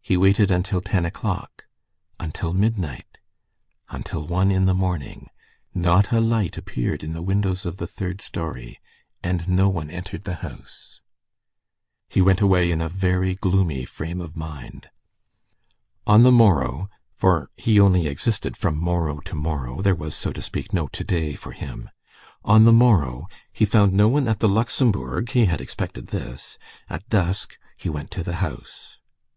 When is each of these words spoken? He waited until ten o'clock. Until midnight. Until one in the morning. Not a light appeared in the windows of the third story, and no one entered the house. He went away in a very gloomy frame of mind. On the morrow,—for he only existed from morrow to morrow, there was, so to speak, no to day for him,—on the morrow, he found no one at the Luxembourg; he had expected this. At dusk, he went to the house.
He 0.00 0.16
waited 0.16 0.52
until 0.52 0.80
ten 0.80 1.04
o'clock. 1.04 1.64
Until 2.20 2.52
midnight. 2.52 3.18
Until 3.90 4.24
one 4.24 4.52
in 4.52 4.66
the 4.66 4.72
morning. 4.72 5.30
Not 5.74 6.12
a 6.12 6.20
light 6.20 6.56
appeared 6.56 7.02
in 7.02 7.12
the 7.12 7.22
windows 7.22 7.66
of 7.66 7.78
the 7.78 7.86
third 7.88 8.20
story, 8.20 8.78
and 9.20 9.48
no 9.48 9.68
one 9.68 9.90
entered 9.90 10.22
the 10.22 10.36
house. 10.46 11.00
He 12.08 12.20
went 12.22 12.40
away 12.40 12.70
in 12.70 12.80
a 12.80 12.88
very 12.88 13.34
gloomy 13.34 13.84
frame 13.84 14.20
of 14.20 14.36
mind. 14.36 14.90
On 16.06 16.22
the 16.22 16.30
morrow,—for 16.30 17.50
he 17.56 17.80
only 17.80 18.06
existed 18.06 18.56
from 18.56 18.78
morrow 18.78 19.18
to 19.22 19.34
morrow, 19.34 19.82
there 19.82 19.92
was, 19.96 20.14
so 20.14 20.32
to 20.34 20.40
speak, 20.40 20.72
no 20.72 20.86
to 20.86 21.02
day 21.02 21.34
for 21.34 21.50
him,—on 21.50 22.62
the 22.62 22.72
morrow, 22.72 23.26
he 23.52 23.64
found 23.64 23.92
no 23.92 24.06
one 24.06 24.28
at 24.28 24.38
the 24.38 24.46
Luxembourg; 24.46 25.30
he 25.30 25.46
had 25.46 25.60
expected 25.60 26.10
this. 26.14 26.58
At 26.88 27.08
dusk, 27.08 27.58
he 27.76 27.88
went 27.88 28.12
to 28.12 28.22
the 28.22 28.36
house. 28.36 28.98